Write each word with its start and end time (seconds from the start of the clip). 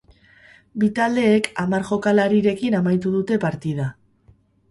Bi 0.83 0.87
taldeek 0.99 1.49
hamar 1.65 1.85
jokalarirekin 1.91 2.79
amaitu 2.79 3.13
dute 3.17 3.39
partida. 3.47 3.87